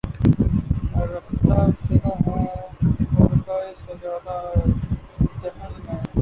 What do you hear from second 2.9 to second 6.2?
خرقہ و سجادہ رہن مے